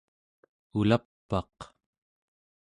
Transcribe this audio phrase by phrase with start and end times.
[0.79, 1.57] ulap'aq